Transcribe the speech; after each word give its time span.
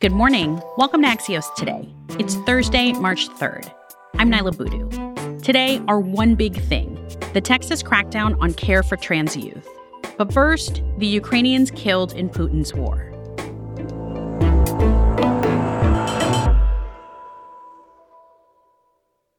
Good 0.00 0.12
morning. 0.12 0.62
Welcome 0.76 1.02
to 1.02 1.08
Axios 1.08 1.52
Today. 1.56 1.92
It's 2.20 2.36
Thursday, 2.46 2.92
March 2.92 3.28
3rd. 3.30 3.68
I'm 4.14 4.30
Niala 4.30 4.56
Boodhoo. 4.56 5.40
Today, 5.40 5.82
our 5.88 5.98
one 5.98 6.36
big 6.36 6.54
thing 6.54 6.94
the 7.32 7.40
Texas 7.40 7.82
crackdown 7.82 8.40
on 8.40 8.54
care 8.54 8.84
for 8.84 8.96
trans 8.96 9.36
youth. 9.36 9.68
But 10.16 10.32
first, 10.32 10.82
the 10.98 11.06
Ukrainians 11.08 11.72
killed 11.72 12.12
in 12.12 12.28
Putin's 12.30 12.72
war. 12.72 13.12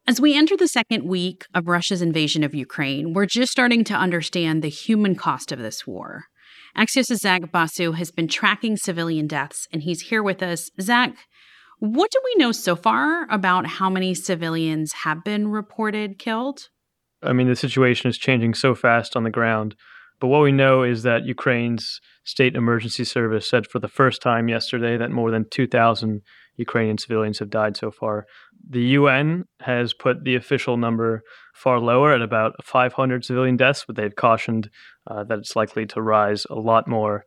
As 0.05 0.19
we 0.19 0.35
enter 0.35 0.57
the 0.57 0.67
second 0.67 1.05
week 1.05 1.45
of 1.53 1.69
Russia's 1.69 2.01
invasion 2.01 2.43
of 2.43 2.53
Ukraine, 2.53 3.13
we're 3.13 3.27
just 3.27 3.53
starting 3.53 3.85
to 3.85 3.93
understand 3.93 4.61
the 4.61 4.67
human 4.67 5.15
cost 5.15 5.53
of 5.53 5.59
this 5.59 5.87
war. 5.87 6.25
Axios' 6.77 7.17
Zach 7.17 7.51
Basu 7.51 7.93
has 7.93 8.11
been 8.11 8.27
tracking 8.27 8.77
civilian 8.77 9.27
deaths, 9.27 9.67
and 9.71 9.83
he's 9.83 10.01
here 10.01 10.23
with 10.23 10.41
us. 10.43 10.69
Zach, 10.79 11.15
what 11.79 12.11
do 12.11 12.19
we 12.23 12.43
know 12.43 12.51
so 12.51 12.75
far 12.75 13.25
about 13.29 13.65
how 13.65 13.89
many 13.89 14.13
civilians 14.13 14.91
have 15.03 15.23
been 15.23 15.47
reported 15.47 16.19
killed? 16.19 16.69
I 17.23 17.33
mean, 17.33 17.47
the 17.47 17.55
situation 17.55 18.09
is 18.09 18.17
changing 18.17 18.53
so 18.53 18.75
fast 18.75 19.15
on 19.15 19.23
the 19.23 19.29
ground. 19.29 19.75
But 20.19 20.27
what 20.27 20.41
we 20.41 20.51
know 20.51 20.83
is 20.83 21.03
that 21.03 21.25
Ukraine's 21.25 21.99
state 22.25 22.55
emergency 22.55 23.05
service 23.05 23.49
said 23.49 23.65
for 23.67 23.79
the 23.79 23.87
first 23.87 24.21
time 24.21 24.49
yesterday 24.49 24.97
that 24.97 25.11
more 25.11 25.31
than 25.31 25.45
2,000 25.49 26.21
Ukrainian 26.57 26.97
civilians 26.97 27.39
have 27.39 27.49
died 27.49 27.77
so 27.77 27.89
far. 27.89 28.25
The 28.67 28.81
UN 28.81 29.45
has 29.61 29.93
put 29.93 30.23
the 30.23 30.35
official 30.35 30.77
number 30.77 31.23
far 31.53 31.79
lower 31.79 32.13
at 32.13 32.21
about 32.21 32.63
500 32.63 33.25
civilian 33.25 33.57
deaths, 33.57 33.83
but 33.85 33.95
they've 33.95 34.15
cautioned 34.15 34.69
uh, 35.09 35.23
that 35.25 35.39
it's 35.39 35.55
likely 35.55 35.85
to 35.87 36.01
rise 36.01 36.45
a 36.49 36.55
lot 36.55 36.87
more. 36.87 37.25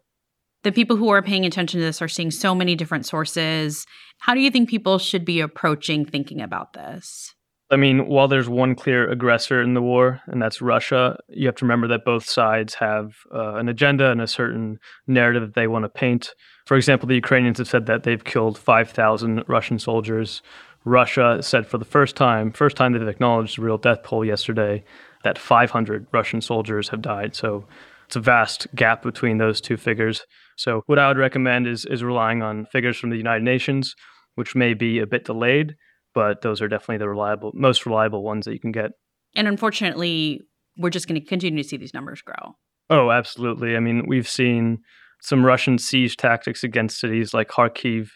The 0.63 0.73
people 0.73 0.97
who 0.97 1.09
are 1.09 1.23
paying 1.23 1.45
attention 1.45 1.81
to 1.81 1.85
this 1.85 2.01
are 2.01 2.09
seeing 2.09 2.31
so 2.31 2.55
many 2.55 2.77
different 2.77 3.05
sources. 3.05 3.85
How 4.19 4.35
do 4.35 4.41
you 4.41 4.51
think 4.51 4.69
people 4.69 4.99
should 4.99 5.25
be 5.25 5.41
approaching 5.41 6.05
thinking 6.05 6.41
about 6.41 6.73
this? 6.73 7.35
I 7.73 7.77
mean, 7.77 8.07
while 8.07 8.29
there's 8.29 8.51
one 8.51 8.75
clear 8.75 9.11
aggressor 9.11 9.63
in 9.63 9.73
the 9.73 9.81
war, 9.81 10.21
and 10.27 10.43
that's 10.43 10.61
Russia, 10.61 11.17
you 11.29 11.47
have 11.47 11.57
to 11.57 11.65
remember 11.65 11.89
that 11.89 12.05
both 12.05 12.29
sides 12.29 12.75
have 12.75 13.15
uh, 13.35 13.55
an 13.55 13.71
agenda 13.71 14.11
and 14.11 14.21
a 14.21 14.27
certain 14.27 14.79
narrative 15.07 15.43
that 15.43 15.55
they 15.55 15.67
want 15.67 15.85
to 15.85 15.89
paint. 15.89 16.35
For 16.67 16.77
example, 16.77 17.09
the 17.09 17.15
Ukrainians 17.15 17.59
have 17.59 17.69
said 17.69 17.87
that 17.87 18.03
they've 18.03 18.23
killed 18.23 18.59
5,000 18.59 19.45
Russian 19.49 19.79
soldiers. 19.79 20.43
Russia 20.85 21.39
said 21.43 21.67
for 21.67 21.79
the 21.79 21.85
first 21.85 22.17
time, 22.17 22.53
first 22.53 22.77
time 22.77 22.93
they've 22.93 23.07
acknowledged 23.07 23.59
the 23.59 23.63
real 23.63 23.79
death 23.79 24.03
toll 24.05 24.25
yesterday, 24.25 24.85
that 25.25 25.39
500 25.39 26.07
Russian 26.13 26.41
soldiers 26.41 26.89
have 26.89 27.03
died. 27.03 27.37
So 27.37 27.67
it's 28.07 28.17
a 28.17 28.21
vast 28.21 28.67
gap 28.75 29.03
between 29.03 29.39
those 29.39 29.61
two 29.61 29.77
figures. 29.77 30.27
So 30.57 30.83
what 30.87 30.99
I 30.99 31.09
would 31.09 31.17
recommend 31.17 31.67
is 31.67 31.85
is 31.87 32.03
relying 32.03 32.43
on 32.43 32.67
figures 32.67 32.99
from 32.99 33.11
the 33.11 33.17
United 33.17 33.45
Nations, 33.45 33.95
which 34.35 34.55
may 34.55 34.75
be 34.75 34.99
a 34.99 35.07
bit 35.07 35.25
delayed, 35.25 35.77
but 36.15 36.43
those 36.43 36.61
are 36.61 36.69
definitely 36.69 36.99
the 36.99 37.09
reliable, 37.09 37.53
most 37.55 37.87
reliable 37.87 38.23
ones 38.23 38.45
that 38.45 38.53
you 38.53 38.61
can 38.61 38.73
get. 38.73 38.91
And 39.35 39.49
unfortunately, 39.49 40.43
we're 40.77 40.91
just 40.91 41.09
going 41.09 41.21
to 41.21 41.27
continue 41.27 41.63
to 41.63 41.69
see 41.69 41.77
these 41.77 41.95
numbers 41.95 42.23
grow. 42.23 42.57
Oh, 42.91 43.11
absolutely. 43.11 43.77
I 43.77 43.81
mean, 43.81 44.05
we've 44.07 44.29
seen 44.29 44.79
some 45.21 45.47
Russian 45.47 45.79
siege 45.79 46.17
tactics 46.17 46.65
against 46.65 46.99
cities 46.99 47.33
like 47.33 47.49
Kharkiv 47.49 48.11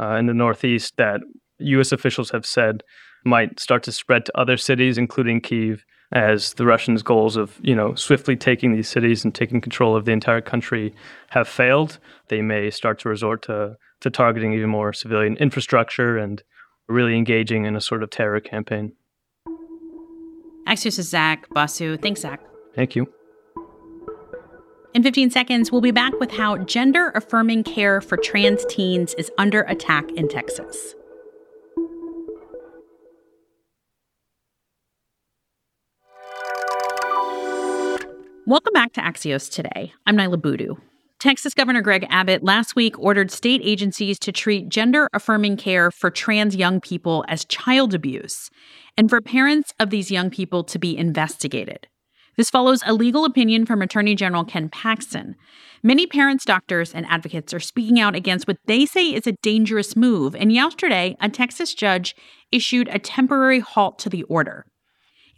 uh, 0.00 0.14
in 0.14 0.26
the 0.26 0.34
northeast 0.34 0.96
that 0.98 1.20
U.S. 1.60 1.92
officials 1.92 2.30
have 2.30 2.46
said 2.46 2.82
might 3.24 3.60
start 3.60 3.82
to 3.84 3.92
spread 3.92 4.24
to 4.26 4.38
other 4.38 4.56
cities, 4.56 4.96
including 4.96 5.40
Kiev, 5.40 5.84
as 6.12 6.54
the 6.54 6.66
Russians' 6.66 7.02
goals 7.02 7.36
of 7.36 7.58
you 7.62 7.74
know 7.74 7.94
swiftly 7.94 8.36
taking 8.36 8.74
these 8.74 8.88
cities 8.88 9.24
and 9.24 9.34
taking 9.34 9.60
control 9.60 9.96
of 9.96 10.04
the 10.04 10.12
entire 10.12 10.40
country 10.40 10.94
have 11.28 11.48
failed. 11.48 11.98
They 12.28 12.42
may 12.42 12.70
start 12.70 12.98
to 13.00 13.08
resort 13.08 13.42
to 13.42 13.76
to 14.00 14.10
targeting 14.10 14.52
even 14.54 14.70
more 14.70 14.92
civilian 14.92 15.36
infrastructure 15.36 16.16
and 16.16 16.42
really 16.88 17.16
engaging 17.16 17.66
in 17.66 17.76
a 17.76 17.80
sort 17.80 18.02
of 18.02 18.10
terror 18.10 18.40
campaign. 18.40 18.92
Axios' 20.66 21.02
Zach 21.02 21.48
Basu. 21.50 21.96
Thanks, 21.96 22.20
Zach. 22.20 22.40
Thank 22.74 22.96
you. 22.96 23.06
In 24.92 25.04
15 25.04 25.30
seconds, 25.30 25.70
we'll 25.70 25.80
be 25.80 25.92
back 25.92 26.18
with 26.18 26.32
how 26.32 26.58
gender 26.58 27.12
affirming 27.14 27.62
care 27.62 28.00
for 28.00 28.16
trans 28.16 28.64
teens 28.66 29.14
is 29.14 29.30
under 29.38 29.62
attack 29.62 30.10
in 30.12 30.28
Texas. 30.28 30.96
Welcome 38.50 38.72
back 38.72 38.92
to 38.94 39.00
Axios 39.00 39.48
today. 39.48 39.92
I'm 40.06 40.16
Niala 40.16 40.42
Boodhoo. 40.42 40.74
Texas 41.20 41.54
Governor 41.54 41.82
Greg 41.82 42.04
Abbott 42.10 42.42
last 42.42 42.74
week 42.74 42.98
ordered 42.98 43.30
state 43.30 43.60
agencies 43.62 44.18
to 44.18 44.32
treat 44.32 44.68
gender 44.68 45.08
affirming 45.12 45.56
care 45.56 45.92
for 45.92 46.10
trans 46.10 46.56
young 46.56 46.80
people 46.80 47.24
as 47.28 47.44
child 47.44 47.94
abuse 47.94 48.50
and 48.96 49.08
for 49.08 49.20
parents 49.20 49.72
of 49.78 49.90
these 49.90 50.10
young 50.10 50.30
people 50.30 50.64
to 50.64 50.80
be 50.80 50.98
investigated. 50.98 51.86
This 52.36 52.50
follows 52.50 52.82
a 52.84 52.92
legal 52.92 53.24
opinion 53.24 53.66
from 53.66 53.82
Attorney 53.82 54.16
General 54.16 54.44
Ken 54.44 54.68
Paxton. 54.68 55.36
Many 55.84 56.08
parents, 56.08 56.44
doctors, 56.44 56.92
and 56.92 57.06
advocates 57.06 57.54
are 57.54 57.60
speaking 57.60 58.00
out 58.00 58.16
against 58.16 58.48
what 58.48 58.58
they 58.66 58.84
say 58.84 59.14
is 59.14 59.28
a 59.28 59.36
dangerous 59.42 59.94
move, 59.94 60.34
and 60.34 60.52
yesterday, 60.52 61.16
a 61.20 61.28
Texas 61.28 61.72
judge 61.72 62.16
issued 62.50 62.88
a 62.88 62.98
temporary 62.98 63.60
halt 63.60 64.00
to 64.00 64.08
the 64.08 64.24
order. 64.24 64.66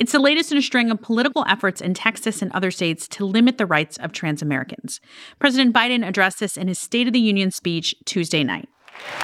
It's 0.02 0.10
the 0.10 0.18
latest 0.18 0.50
in 0.50 0.58
a 0.58 0.62
string 0.62 0.90
of 0.90 1.00
political 1.00 1.44
efforts 1.46 1.80
in 1.80 1.94
Texas 1.94 2.42
and 2.42 2.50
other 2.50 2.72
states 2.72 3.06
to 3.06 3.24
limit 3.24 3.56
the 3.56 3.66
rights 3.66 3.96
of 3.98 4.10
trans 4.10 4.42
Americans. 4.42 5.00
President 5.38 5.72
Biden 5.72 6.04
addressed 6.04 6.40
this 6.40 6.56
in 6.56 6.66
his 6.66 6.80
State 6.80 7.06
of 7.06 7.12
the 7.12 7.20
Union 7.20 7.52
speech 7.52 7.94
Tuesday 8.04 8.42
night. 8.42 8.68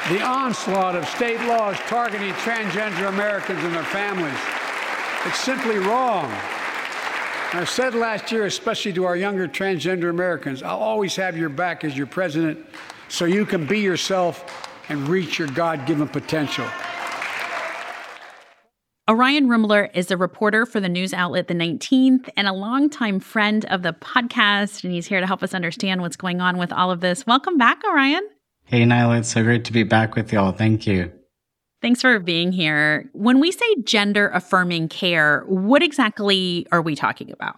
The 0.09 0.22
onslaught 0.22 0.94
of 0.94 1.05
state 1.09 1.41
laws 1.49 1.77
targeting 1.89 2.33
transgender 2.34 3.09
Americans 3.09 3.59
and 3.65 3.75
their 3.75 3.83
families. 3.83 4.39
It's 5.27 5.41
simply 5.41 5.78
wrong. 5.78 6.27
And 6.27 7.60
I 7.60 7.65
said 7.65 7.97
last 7.97 8.31
year, 8.31 8.47
especially 8.47 8.93
to 8.93 9.05
our 9.05 9.16
younger 9.16 9.49
transgender 9.49 10.10
Americans, 10.10 10.62
I'll 10.62 10.78
always 10.78 11.16
have 11.16 11.37
your 11.37 11.49
back 11.49 11.83
as 11.83 11.97
your 11.97 12.06
president 12.06 12.65
so 13.09 13.25
you 13.25 13.45
can 13.45 13.66
be 13.66 13.81
yourself 13.81 14.71
and 14.89 15.09
reach 15.09 15.41
your 15.41 15.49
God 15.49 15.87
given 15.87 16.06
potential. 16.06 16.69
Orion 19.08 19.48
Rumler 19.48 19.88
is 19.94 20.10
a 20.10 20.19
reporter 20.19 20.66
for 20.66 20.80
the 20.80 20.88
news 20.88 21.14
outlet 21.14 21.48
The 21.48 21.54
19th 21.54 22.28
and 22.36 22.46
a 22.46 22.52
longtime 22.52 23.20
friend 23.20 23.64
of 23.70 23.80
the 23.80 23.94
podcast, 23.94 24.84
and 24.84 24.92
he's 24.92 25.06
here 25.06 25.19
to 25.19 25.26
help 25.26 25.42
us 25.42 25.54
understand 25.54 26.02
what's 26.02 26.16
going 26.16 26.42
on 26.42 26.58
with 26.58 26.70
all 26.74 26.91
of 26.91 27.00
this. 27.00 27.26
Welcome 27.26 27.56
back, 27.56 27.82
Orion. 27.84 28.20
Hey, 28.66 28.82
Niala. 28.82 29.20
It's 29.20 29.30
so 29.30 29.42
great 29.42 29.64
to 29.64 29.72
be 29.72 29.82
back 29.82 30.14
with 30.14 30.30
y'all. 30.30 30.52
Thank 30.52 30.86
you. 30.86 31.10
Thanks 31.80 32.02
for 32.02 32.18
being 32.18 32.52
here. 32.52 33.08
When 33.14 33.41
we 33.41 33.50
say 33.50 33.76
gender 33.82 34.28
affirming 34.28 34.88
care, 34.88 35.42
what 35.47 35.82
exactly 35.82 36.66
are 36.70 36.82
we 36.82 36.94
talking 36.94 37.32
about? 37.32 37.56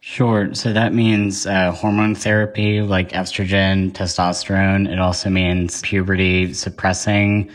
Sure. 0.00 0.52
So 0.54 0.72
that 0.72 0.92
means 0.92 1.46
uh, 1.46 1.70
hormone 1.70 2.16
therapy 2.16 2.82
like 2.82 3.10
estrogen, 3.10 3.92
testosterone. 3.92 4.90
It 4.90 4.98
also 4.98 5.30
means 5.30 5.82
puberty 5.82 6.52
suppressing 6.52 7.48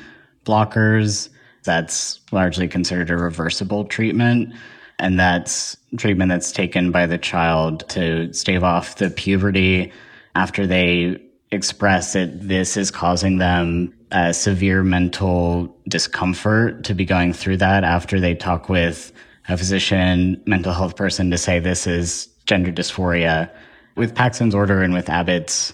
blockers 0.46 1.28
that's 1.66 2.20
largely 2.32 2.68
considered 2.68 3.10
a 3.10 3.18
reversible 3.18 3.86
treatment. 3.86 4.54
And 4.98 5.20
that's 5.20 5.76
treatment 5.98 6.30
that's 6.30 6.52
taken 6.52 6.92
by 6.92 7.06
the 7.06 7.18
child 7.18 7.90
to 7.90 8.32
stave 8.32 8.64
off 8.64 8.96
the 8.96 9.10
puberty 9.10 9.92
after 10.36 10.66
they 10.66 11.22
express 11.52 12.14
that 12.14 12.48
this 12.48 12.78
is 12.78 12.92
causing 12.92 13.38
them 13.38 13.94
a 14.12 14.34
severe 14.34 14.84
mental 14.84 15.76
discomfort 15.88 16.84
to 16.86 16.94
be 16.94 17.06
going 17.06 17.34
through 17.34 17.58
that 17.58 17.84
after 17.84 18.20
they 18.20 18.36
talk 18.36 18.70
with 18.70 19.12
a 19.48 19.58
physician, 19.58 20.42
mental 20.46 20.74
health 20.74 20.96
person 20.96 21.32
to 21.32 21.38
say 21.38 21.60
this 21.60 21.88
is 21.88 22.28
gender 22.46 22.72
dysphoria. 22.72 23.50
With 23.96 24.16
Paxton's 24.16 24.56
order 24.56 24.82
and 24.82 24.94
with 24.94 25.10
Abbott's 25.10 25.74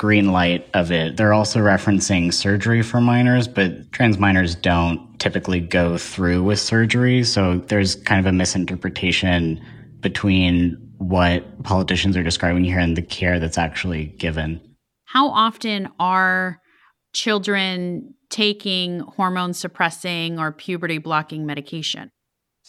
green 0.00 0.32
light 0.32 0.66
of 0.72 0.90
it. 0.90 1.18
They're 1.18 1.34
also 1.34 1.60
referencing 1.60 2.32
surgery 2.32 2.80
for 2.80 3.02
minors, 3.02 3.46
but 3.46 3.92
trans 3.92 4.16
minors 4.16 4.54
don't 4.54 5.20
typically 5.20 5.60
go 5.60 5.98
through 5.98 6.42
with 6.42 6.58
surgery. 6.58 7.22
So 7.22 7.58
there's 7.58 7.96
kind 7.96 8.18
of 8.18 8.24
a 8.24 8.32
misinterpretation 8.32 9.62
between 10.00 10.78
what 10.96 11.62
politicians 11.64 12.16
are 12.16 12.22
describing 12.22 12.64
here 12.64 12.78
and 12.78 12.96
the 12.96 13.02
care 13.02 13.38
that's 13.38 13.58
actually 13.58 14.06
given. 14.06 14.58
How 15.04 15.28
often 15.28 15.90
are 15.98 16.60
children 17.12 18.14
taking 18.30 19.00
hormone 19.00 19.52
suppressing 19.52 20.38
or 20.38 20.50
puberty 20.50 20.96
blocking 20.96 21.44
medication? 21.44 22.10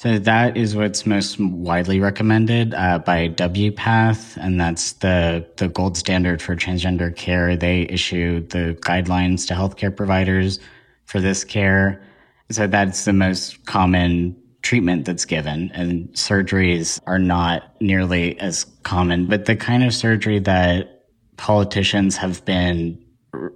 So 0.02 0.18
that 0.18 0.58
is 0.58 0.76
what's 0.76 1.06
most 1.06 1.40
widely 1.40 2.00
recommended 2.00 2.74
uh, 2.74 2.98
by 2.98 3.30
WPATH, 3.30 4.36
and 4.38 4.60
that's 4.60 4.94
the 4.94 5.46
the 5.58 5.68
gold 5.68 5.96
standard 5.96 6.42
for 6.42 6.56
transgender 6.56 7.16
care. 7.16 7.56
They 7.56 7.82
issue 7.82 8.48
the 8.48 8.76
guidelines 8.82 9.48
to 9.50 9.54
healthcare 9.54 9.96
providers 9.96 10.60
for 11.06 11.22
this 11.22 11.44
care. 11.44 12.02
So 12.50 12.66
that's 12.66 13.06
the 13.06 13.14
most 13.14 13.64
common 13.68 14.36
treatment 14.64 15.06
that's 15.06 15.26
given, 15.26 15.70
and 15.76 16.10
surgeries 16.14 17.00
are 17.06 17.20
not 17.20 17.80
nearly 17.80 18.40
as 18.40 18.66
common. 18.82 19.28
But 19.28 19.46
the 19.46 19.56
kind 19.56 19.84
of 19.84 19.94
surgery 19.94 20.40
that 20.40 21.06
politicians 21.38 22.18
have 22.18 22.44
been 22.44 22.98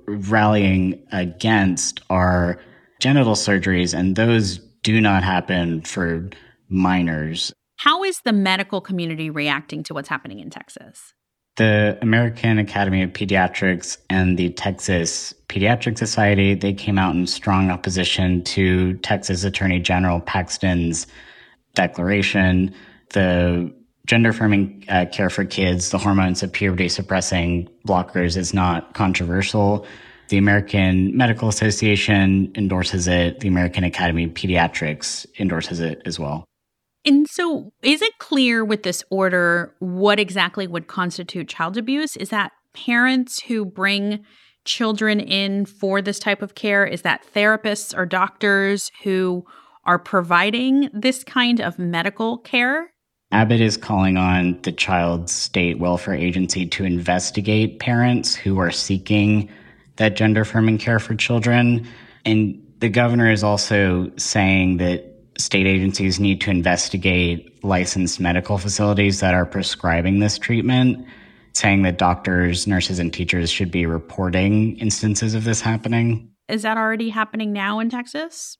rallying 0.06 1.08
against 1.12 2.02
are 2.12 2.60
genital 3.00 3.34
surgeries, 3.34 3.98
and 3.98 4.16
those 4.16 4.60
do 4.86 5.02
not 5.02 5.24
happen 5.24 5.82
for 5.82 6.30
minors. 6.70 7.52
How 7.78 8.04
is 8.04 8.22
the 8.24 8.32
medical 8.32 8.82
community 8.82 9.32
reacting 9.32 9.82
to 9.86 9.96
what's 9.96 10.08
happening 10.08 10.40
in 10.40 10.52
Texas? 10.52 11.12
The 11.58 11.98
American 12.04 12.60
Academy 12.60 13.02
of 13.02 13.10
Pediatrics 13.12 13.98
and 14.12 14.38
the 14.38 14.52
Texas 14.52 15.34
Pediatric 15.50 15.98
Society, 15.98 16.54
they 16.54 16.72
came 16.72 17.00
out 17.00 17.16
in 17.16 17.26
strong 17.26 17.72
opposition 17.72 18.44
to 18.44 18.94
Texas 18.98 19.44
Attorney 19.44 19.80
General 19.80 20.20
Paxton's 20.20 21.08
declaration. 21.74 22.72
The 23.14 23.74
gender 24.06 24.30
affirming 24.30 24.86
uh, 24.88 25.08
care 25.12 25.32
for 25.32 25.46
kids, 25.46 25.90
the 25.90 25.98
hormones 25.98 26.44
of 26.44 26.52
puberty 26.52 26.90
suppressing 26.90 27.70
blockers 27.88 28.38
is 28.38 28.54
not 28.54 28.94
controversial. 28.94 29.88
The 30.30 30.38
American 30.38 31.16
Medical 31.16 31.50
Association 31.50 32.52
endorses 32.56 33.08
it. 33.08 33.42
The 33.42 33.48
American 33.48 33.84
Academy 33.84 34.24
of 34.24 34.32
Pediatrics 34.32 35.26
endorses 35.40 35.80
it 35.80 36.02
as 36.06 36.20
well. 36.20 36.46
And 37.06 37.28
so, 37.28 37.72
is 37.84 38.02
it 38.02 38.18
clear 38.18 38.66
with 38.66 38.82
this 38.82 39.04
order 39.12 39.76
what 39.80 40.20
exactly 40.20 40.66
would 40.66 40.88
constitute 40.88 41.48
child 41.48 41.78
abuse? 41.78 42.18
Is 42.18 42.30
that 42.30 42.52
parents 42.74 43.40
who 43.42 43.64
bring 43.64 44.26
children 44.66 45.20
in 45.20 45.66
for 45.66 46.02
this 46.02 46.18
type 46.18 46.42
of 46.42 46.56
care? 46.56 46.86
Is 46.86 47.04
that 47.04 47.24
therapists 47.34 47.96
or 47.96 48.08
doctors 48.08 48.92
who 49.04 49.46
are 49.86 50.00
providing 50.00 50.90
this 50.94 51.24
kind 51.24 51.62
of 51.62 51.78
medical 51.78 52.40
care? 52.40 52.92
Abbott 53.32 53.62
is 53.62 53.78
calling 53.78 54.18
on 54.18 54.60
the 54.64 54.72
Child 54.72 55.30
State 55.30 55.78
Welfare 55.78 56.16
Agency 56.16 56.66
to 56.68 56.86
investigate 56.86 57.80
parents 57.80 58.36
who 58.36 58.58
are 58.60 58.72
seeking 58.72 59.50
that 59.98 60.16
gender 60.16 60.42
affirming 60.42 60.78
care 60.78 61.00
for 61.00 61.16
children. 61.16 61.88
And 62.26 62.62
the 62.80 62.90
governor 62.90 63.32
is 63.32 63.44
also 63.44 64.12
saying 64.18 64.78
that 64.78 65.06
state 65.38 65.68
agencies 65.68 66.20
need 66.20 66.42
to 66.42 66.50
investigate 66.50 67.64
licensed 67.64 68.20
medical 68.20 68.58
facilities 68.58 69.20
that 69.20 69.34
are 69.34 69.46
prescribing 69.46 70.20
this 70.20 70.38
treatment, 70.38 71.06
saying 71.54 71.84
that 71.84 71.98
doctors, 71.98 72.68
nurses, 72.68 73.00
and 73.00 73.14
teachers 73.14 73.50
should 73.50 73.72
be 73.72 73.86
reporting 73.86 74.78
instances 74.78 75.34
of 75.34 75.44
this 75.44 75.62
happening. 75.62 76.30
Is 76.48 76.62
that 76.62 76.78
already 76.78 77.10
happening 77.10 77.54
now 77.54 77.80
in 77.80 77.90
Texas? 77.90 78.58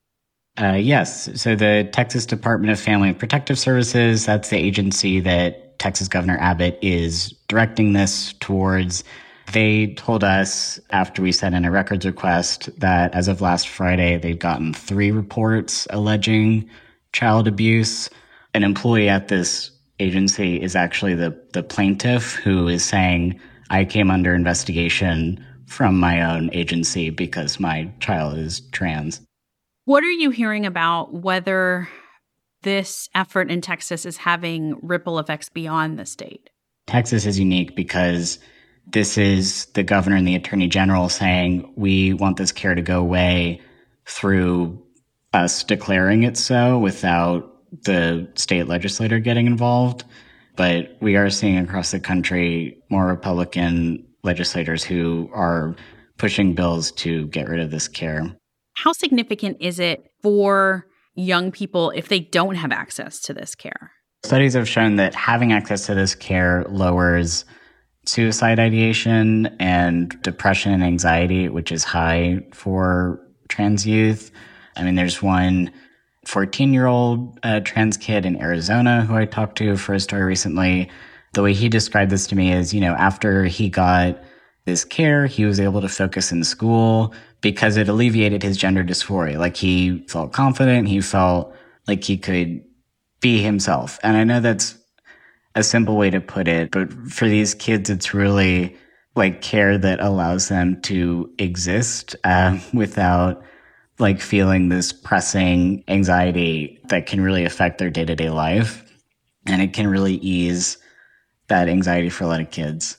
Uh, 0.60 0.74
yes. 0.74 1.30
So 1.40 1.56
the 1.56 1.90
Texas 1.92 2.26
Department 2.26 2.72
of 2.72 2.80
Family 2.80 3.10
and 3.10 3.20
Protective 3.20 3.60
Services, 3.60 4.26
that's 4.26 4.50
the 4.50 4.58
agency 4.58 5.20
that 5.20 5.78
Texas 5.80 6.08
Governor 6.08 6.38
Abbott 6.40 6.80
is 6.82 7.34
directing 7.48 7.94
this 7.94 8.34
towards. 8.40 9.04
They 9.52 9.94
told 9.94 10.24
us 10.24 10.80
after 10.90 11.22
we 11.22 11.32
sent 11.32 11.56
in 11.56 11.66
a 11.66 11.72
records 11.72 12.06
request 12.06 12.70
that 12.80 13.14
as 13.14 13.28
of 13.28 13.42
last 13.42 13.68
Friday, 13.68 14.18
they'd 14.18 14.40
gotten 14.40 14.74
three 14.74 15.12
reports 15.12 15.88
alleging 15.92 16.70
child 17.14 17.48
abuse. 17.48 18.10
An 18.54 18.64
employee 18.64 19.10
at 19.10 19.28
this 19.28 19.72
agency 20.00 20.62
is 20.62 20.76
actually 20.76 21.14
the, 21.14 21.40
the 21.54 21.64
plaintiff 21.64 22.34
who 22.36 22.68
is 22.68 22.84
saying, 22.84 23.40
I 23.70 23.86
came 23.86 24.12
under 24.12 24.34
investigation 24.34 25.44
from 25.68 26.00
my 26.00 26.22
own 26.22 26.50
agency 26.54 27.10
because 27.10 27.60
my 27.60 27.92
child 28.00 28.38
is 28.38 28.62
trans. 28.72 29.22
What 29.86 30.04
are 30.04 30.12
you 30.12 30.32
hearing 30.32 30.66
about 30.66 31.14
whether 31.14 31.88
this 32.64 33.10
effort 33.14 33.52
in 33.52 33.62
Texas 33.62 34.06
is 34.06 34.18
having 34.18 34.78
ripple 34.82 35.20
effects 35.20 35.50
beyond 35.50 35.98
the 35.98 36.06
state? 36.06 36.50
Texas 36.88 37.26
is 37.26 37.40
unique 37.40 37.76
because 37.76 38.40
this 38.88 39.18
is 39.18 39.66
the 39.74 39.84
governor 39.84 40.16
and 40.16 40.28
the 40.28 40.36
attorney 40.36 40.68
general 40.68 41.10
saying, 41.10 41.74
we 41.76 42.14
want 42.14 42.38
this 42.38 42.52
care 42.52 42.76
to 42.76 42.82
go 42.82 43.00
away 43.00 43.62
through 44.06 44.82
us 45.34 45.64
declaring 45.64 46.24
it 46.24 46.38
so 46.38 46.78
without 46.80 47.52
the 47.84 48.28
state 48.36 48.68
legislator 48.68 49.20
getting 49.20 49.48
involved. 49.48 50.04
But 50.56 50.96
we 51.02 51.18
are 51.18 51.30
seeing 51.30 51.58
across 51.58 51.92
the 51.92 52.00
country 52.00 52.82
more 52.90 53.08
Republican 53.08 54.06
legislators 54.24 54.84
who 54.84 55.30
are 55.34 55.76
pushing 56.18 56.56
bills 56.56 56.92
to 56.94 57.28
get 57.28 57.50
rid 57.50 57.60
of 57.60 57.72
this 57.72 57.88
care. 57.88 58.36
How 58.76 58.94
significant 58.94 59.58
is 59.60 59.80
it 59.80 60.06
for 60.22 60.88
young 61.16 61.52
people 61.52 61.92
if 61.92 62.08
they 62.08 62.20
don't 62.20 62.56
have 62.56 62.72
access 62.72 63.20
to 63.22 63.34
this 63.34 63.56
care? 63.56 63.92
Studies 64.24 64.54
have 64.54 64.68
shown 64.68 64.96
that 64.96 65.14
having 65.14 65.52
access 65.52 65.86
to 65.88 65.96
this 65.96 66.16
care 66.16 66.66
lowers 66.70 67.46
suicide 68.06 68.60
ideation 68.60 69.48
and 69.60 70.22
depression 70.22 70.72
and 70.72 70.84
anxiety, 70.84 71.50
which 71.50 71.72
is 71.72 71.84
high 71.84 72.46
for 72.54 73.20
trans 73.50 73.86
youth. 73.86 74.32
I 74.76 74.84
mean, 74.84 74.96
there's 74.96 75.22
one 75.22 75.72
14 76.26 76.74
year 76.74 76.88
old 76.88 77.40
uh, 77.44 77.60
trans 77.62 77.98
kid 77.98 78.26
in 78.26 78.42
Arizona 78.42 79.06
who 79.06 79.16
I 79.16 79.26
talked 79.26 79.58
to 79.60 79.78
for 79.78 79.94
a 79.94 80.00
story 80.00 80.24
recently. 80.24 80.90
The 81.34 81.44
way 81.44 81.54
he 81.54 81.70
described 81.70 82.12
this 82.12 82.28
to 82.28 82.36
me 82.36 82.52
is, 82.52 82.74
you 82.74 82.82
know, 82.82 82.94
after 82.94 83.46
he 83.46 83.70
got 83.70 84.22
this 84.66 84.84
care, 84.84 85.28
he 85.28 85.46
was 85.46 85.60
able 85.60 85.82
to 85.82 85.90
focus 85.90 86.32
in 86.32 86.44
school 86.44 87.14
because 87.42 87.78
it 87.78 87.88
alleviated 87.88 88.42
his 88.42 88.58
gender 88.58 88.84
dysphoria. 88.84 89.38
Like 89.38 89.56
he 89.56 90.06
felt 90.08 90.34
confident, 90.34 90.88
he 90.88 91.02
felt 91.02 91.54
like 91.88 92.04
he 92.04 92.18
could 92.18 92.64
be 93.22 93.42
himself. 93.42 94.00
And 94.02 94.18
I 94.18 94.24
know 94.24 94.40
that's 94.40 94.78
a 95.56 95.64
simple 95.64 95.96
way 95.96 96.10
to 96.10 96.22
put 96.22 96.48
it, 96.48 96.72
but 96.72 96.92
for 97.08 97.28
these 97.28 97.54
kids, 97.54 97.90
it's 97.90 98.14
really 98.14 98.76
like 99.16 99.42
care 99.42 99.78
that 99.78 100.02
allows 100.02 100.50
them 100.50 100.82
to 100.82 101.34
exist 101.40 102.16
uh, 102.26 102.60
without 102.74 103.42
like 103.98 104.20
feeling 104.20 104.68
this 104.68 104.92
pressing 104.92 105.84
anxiety 105.88 106.80
that 106.90 107.06
can 107.06 107.22
really 107.22 107.46
affect 107.46 107.78
their 107.78 107.90
day 107.90 108.04
to 108.04 108.16
day 108.16 108.30
life. 108.30 108.84
And 109.46 109.62
it 109.62 109.74
can 109.74 109.88
really 109.88 110.16
ease 110.16 110.78
that 111.48 111.70
anxiety 111.70 112.10
for 112.10 112.26
a 112.26 112.28
lot 112.28 112.42
of 112.42 112.52
kids. 112.52 112.98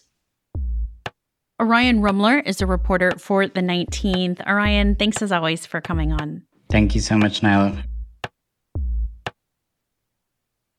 Orion 1.61 2.01
Rumler 2.01 2.47
is 2.47 2.61
a 2.61 2.67
reporter 2.67 3.13
for 3.19 3.47
the 3.47 3.61
19th. 3.61 4.47
Orion, 4.47 4.95
thanks 4.95 5.21
as 5.23 5.33
always 5.33 5.67
for 5.67 5.81
coming 5.81 6.13
on. 6.13 6.43
Thank 6.71 6.95
you 6.95 7.01
so 7.01 7.17
much, 7.17 7.41
Niala. 7.41 7.83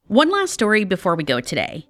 One 0.08 0.30
last 0.30 0.54
story 0.54 0.86
before 0.86 1.16
we 1.16 1.26
go 1.26 1.42
today. 1.42 1.86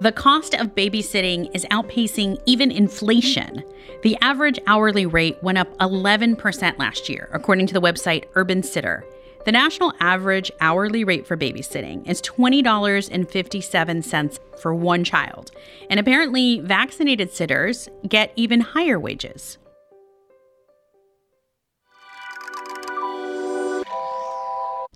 The 0.00 0.12
cost 0.12 0.54
of 0.54 0.74
babysitting 0.74 1.54
is 1.54 1.66
outpacing 1.66 2.40
even 2.46 2.70
inflation. 2.70 3.62
The 4.02 4.16
average 4.22 4.58
hourly 4.66 5.04
rate 5.04 5.36
went 5.42 5.58
up 5.58 5.76
11% 5.76 6.78
last 6.78 7.10
year, 7.10 7.28
according 7.34 7.66
to 7.66 7.74
the 7.74 7.82
website 7.82 8.24
Urban 8.34 8.62
Sitter. 8.62 9.04
The 9.44 9.52
national 9.52 9.92
average 10.00 10.50
hourly 10.62 11.04
rate 11.04 11.26
for 11.26 11.36
babysitting 11.36 12.08
is 12.08 12.22
$20.57 12.22 14.38
for 14.58 14.74
one 14.74 15.04
child. 15.04 15.50
And 15.90 16.00
apparently, 16.00 16.60
vaccinated 16.60 17.30
sitters 17.30 17.90
get 18.08 18.32
even 18.36 18.62
higher 18.62 18.98
wages. 18.98 19.58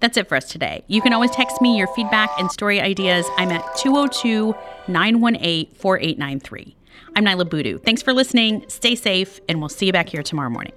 That's 0.00 0.16
it 0.16 0.28
for 0.28 0.36
us 0.36 0.48
today. 0.48 0.84
You 0.86 1.02
can 1.02 1.12
always 1.12 1.30
text 1.30 1.60
me 1.60 1.76
your 1.76 1.88
feedback 1.88 2.30
and 2.38 2.50
story 2.50 2.80
ideas. 2.80 3.26
I'm 3.36 3.50
at 3.50 3.76
202 3.76 4.54
918 4.88 5.74
4893. 5.74 6.76
I'm 7.16 7.24
Niala 7.24 7.48
Boodhoo. 7.48 7.78
Thanks 7.78 8.02
for 8.02 8.12
listening. 8.12 8.64
Stay 8.68 8.94
safe, 8.94 9.40
and 9.48 9.60
we'll 9.60 9.68
see 9.68 9.86
you 9.86 9.92
back 9.92 10.08
here 10.08 10.22
tomorrow 10.22 10.50
morning. 10.50 10.72